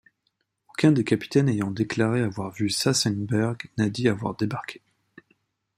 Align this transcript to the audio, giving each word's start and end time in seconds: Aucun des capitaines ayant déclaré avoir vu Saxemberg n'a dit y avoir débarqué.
Aucun 0.69 0.91
des 0.93 1.03
capitaines 1.03 1.47
ayant 1.47 1.69
déclaré 1.69 2.21
avoir 2.23 2.49
vu 2.49 2.71
Saxemberg 2.71 3.69
n'a 3.77 3.87
dit 3.87 4.05
y 4.05 4.09
avoir 4.09 4.33
débarqué. 4.35 4.81